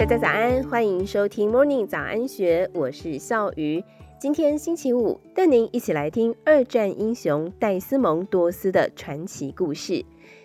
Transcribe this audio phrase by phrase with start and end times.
[0.00, 3.84] 大家早安，欢迎收听 Morning 早安学，我是笑鱼。
[4.18, 10.02] 今天星期五，带您一起来听二战英雄戴斯蒙多斯的传奇故事。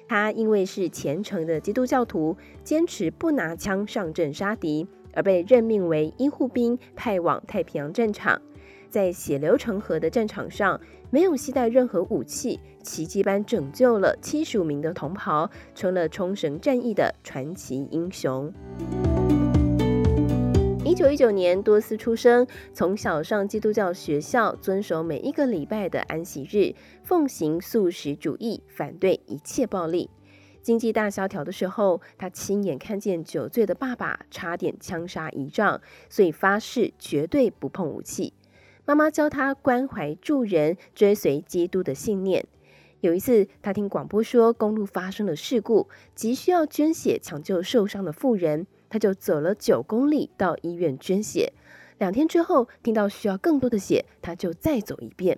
[0.10, 8.42] 他因为是虔诚的基督教徒，坚持不拿枪上阵杀敌，而被任命为医护兵，派往太平洋战场。
[8.90, 18.54] 在血流成河的战场上，没有携带任何武器，奇迹般拯救了七十五名的同袍，成了冲绳战役的传奇英雄。
[21.06, 26.74] 一九一九年，多斯出生，从小上基督教学校，遵守每一个礼拜的安息日，
[27.04, 30.10] 奉行素食主义，反对一切暴力。
[30.64, 38.34] 经济大萧条的时候，他亲眼看见酒醉的爸爸差点枪杀姨丈，所以发誓绝对不碰武器。
[38.86, 42.48] 妈妈教他关怀助人，追随基督的信念。
[43.02, 51.52] 有一次，他听广播说公路发生了事故，急需要捐血抢救受伤的妇人，他就走了九公里到医院捐血。
[51.98, 55.38] 两天之后，听到需要更多的血，他就再走一遍。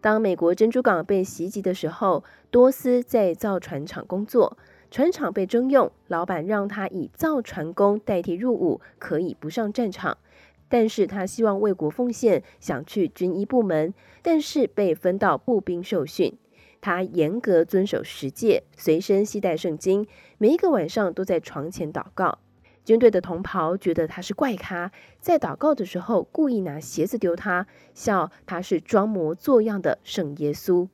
[0.00, 4.58] 当美国珍珠港被袭击的时候，多斯在造船厂工作，
[4.90, 10.18] 船厂被征用，老板让他以造船工代替入伍，可以不上战场。
[10.68, 16.36] 但是他希望为国奉献，想去军医部门，但是被分到步兵受训。
[16.80, 20.04] 他严格遵守十戒，随身携带圣经，
[20.38, 22.40] 每一个晚上都在床前祷告。
[22.88, 30.88] 军队的同袍觉得他是怪咖，在祷告的时候故意拿鞋子丢他，笑他是装模作样的圣耶稣。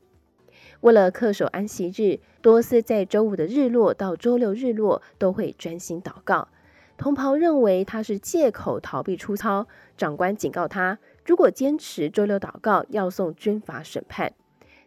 [0.81, 6.48] 为了恪守安息日，多斯在周五的日落到周六日落都会专心祷告。
[6.97, 14.33] 同袍认为他是借口逃避出操，长官警告他，如果坚持周六祷告，要送军法审判。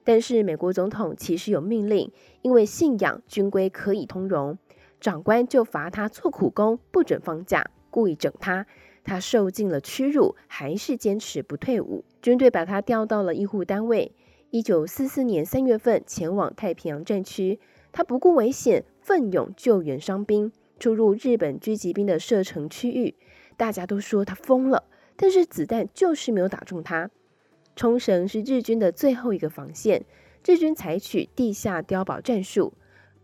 [0.03, 4.58] 但是美国总统其实有命令，因为信仰军规可以通融，
[5.00, 8.66] 长官就罚他做苦工，不准放假，故意整他。
[9.03, 12.03] 他受尽了屈辱，还是坚持不退伍。
[12.22, 14.13] 军队把他调到了医护单位。
[14.50, 17.59] 一九四四年三月份前往太平洋战区，
[17.91, 20.52] 他不顾危险，奋勇救援伤兵。
[20.80, 23.16] 出入日本狙击兵的射程区域，
[23.56, 24.84] 大家都说他疯了，
[25.16, 27.09] 但是子弹就是没有打中他。
[27.75, 30.06] 冲绳是日军的最后一个防线，
[30.46, 32.74] 日军采取地下碉堡战术，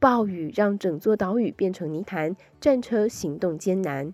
[0.03, 4.13] 暴雨让整座岛屿变成泥潭，战车行动艰难。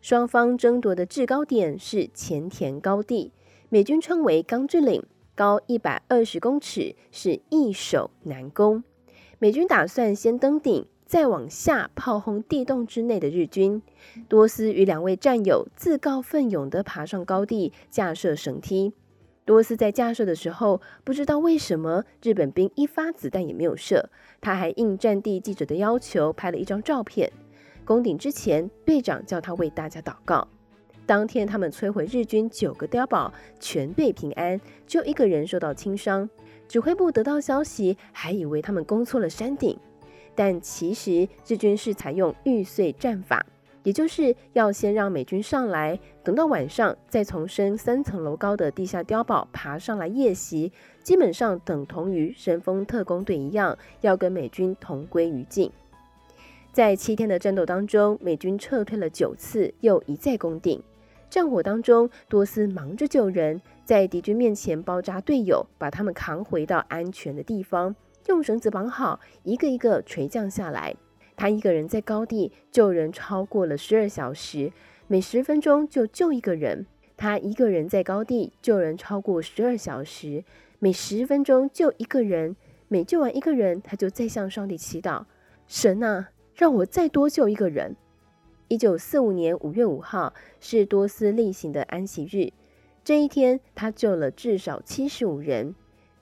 [0.00, 3.30] 双方争夺的制高点是前田高地，
[3.68, 5.04] 美军称为钢之岭，
[5.36, 8.82] 高一百二十公尺，是易守难攻。
[9.38, 10.84] 美军打算先登顶。
[11.04, 13.82] 再往下炮轰地洞之内的日军，
[14.30, 18.94] 多斯与两位战友自告奋勇地爬上高地，架设绳梯。
[19.44, 24.08] 多斯在架设的时候，不知道为什么日本兵一发子弹也没有射，
[24.40, 27.30] 他还应战地记者的要求拍了一张照片。
[27.84, 30.46] 攻顶之前，队长叫他为大家祷告。
[31.04, 36.30] 当天他们摧毁日军九个碉堡，全队平安，就一个人受到轻伤。
[36.68, 39.76] 指挥部得到消息，还以为他们攻错了山顶。
[40.36, 43.44] 但其实日军是采用玉碎战法，
[43.82, 50.72] 也就是要先让美军上来，等到晚上再从深三层楼高的地下碉堡爬上来夜袭，
[51.02, 55.70] 基本上等同于神风特攻队一样，要跟美军同归于尽。
[56.72, 60.82] 在七天的战斗当中，美军撤退了九次，又一再攻顶。
[61.28, 67.94] 战火当中，多斯忙着救人，在敌军面前包扎队友，把他们扛回到安全的地方。
[68.28, 70.94] 用绳子绑好，一个一个垂降下来。
[71.36, 74.72] 他一个人在高地救人超过了十二小时，
[75.06, 76.86] 每十分钟就救一个人。
[77.16, 80.44] 他一个人在高地救人超过十二小时，
[80.78, 82.56] 每十分钟救一个人。
[82.88, 85.24] 每救完一个人，他就再向上帝祈祷
[85.66, 87.96] ：“神啊，让我再多救一个人。”
[88.68, 92.52] 一九四五年五月五号是多斯例行的安息日，
[93.02, 95.74] 这一天他救了至少七十五人。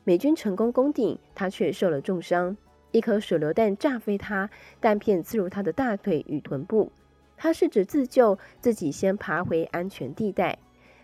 [0.05, 2.57] 美军成功攻顶，他却受了重伤。
[2.93, 6.91] 一颗手榴弹炸飞他，弹片刺入他的大腿与臀部。
[7.37, 10.59] 他试着自救，自己先爬回安全地带。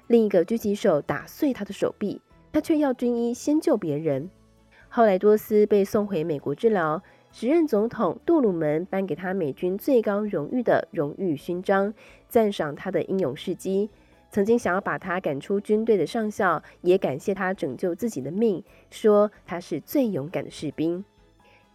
[0.07, 2.21] 另一个狙击手打碎他的手臂，
[2.53, 4.31] 他却要军医先救别人。
[4.89, 7.03] 后来多斯被送回美国治疗，
[7.33, 11.93] 时任总统杜鲁门颁给他美军最高荣誉的荣誉勋章，
[12.29, 13.91] 赞赏他的英勇事迹。
[14.31, 21.05] 曾经想要把他赶出军队的上校，也感谢他拯救自己的命，说他是最勇敢的士兵。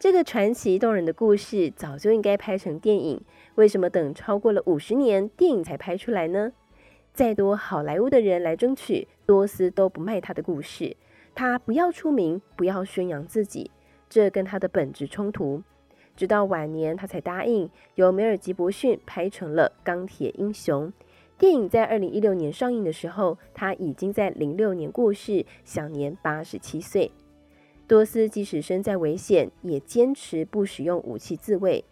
[0.01, 3.21] 这个传奇动人的故事早就应该拍成电影，
[3.53, 6.53] 为什么等超过了五十年，电影才拍出来呢？
[7.13, 10.97] 再多好莱坞的人来争取，多斯都不卖他的故事。
[11.35, 13.69] 他不要出名，不要宣扬自己，
[14.09, 15.61] 这跟他的本质冲突。
[16.15, 20.87] 直到晚年他才答应由梅尔吉伯逊拍成了《钢铁英雄》。
[21.37, 27.11] 电影在二零一六年上映的时候，他已经在零六年过世，享年八十七岁。
[27.91, 31.83] 多斯即使身在危险，也坚持不使用武器自卫。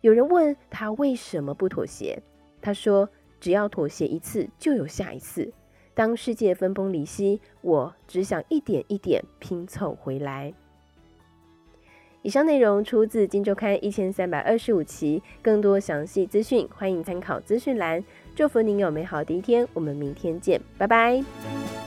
[0.00, 2.20] 有人问他为什么不妥协，
[2.60, 3.08] 他说
[3.38, 5.52] ：“只要妥协一次，就有下一次。
[5.94, 10.52] 当世界分崩离析，我只想一点一点拼凑回来。”
[12.22, 18.04] 以上内容出自《金周刊》一千三百二十五期，更多详细资讯欢迎参考资讯栏。
[18.34, 21.85] 祝福您有美好的一天，我们明天见，拜拜。